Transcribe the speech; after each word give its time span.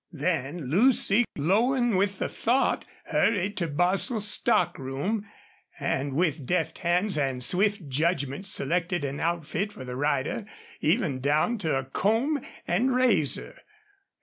Then 0.13 0.71
Lucy, 0.71 1.25
glowing 1.37 1.95
with 1.95 2.17
the 2.17 2.27
thought, 2.27 2.85
hurried 3.05 3.55
to 3.57 3.67
Bostil's 3.67 4.27
stock 4.27 4.79
room, 4.79 5.27
and 5.79 6.13
with 6.13 6.43
deft 6.47 6.79
hands 6.79 7.19
and 7.19 7.43
swift 7.43 7.87
judgment 7.87 8.47
selected 8.47 9.03
an 9.03 9.19
outfit 9.19 9.71
for 9.71 9.85
the 9.85 9.95
rider, 9.95 10.45
even 10.79 11.19
down 11.19 11.59
to 11.59 11.77
a 11.77 11.83
comb 11.85 12.43
and 12.67 12.95
razor. 12.95 13.59